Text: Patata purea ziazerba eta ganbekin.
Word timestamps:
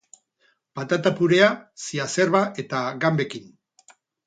Patata 0.79 1.11
purea 1.19 1.51
ziazerba 1.87 2.43
eta 2.65 2.83
ganbekin. 3.07 3.47